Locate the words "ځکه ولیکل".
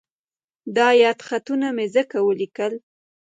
1.95-2.73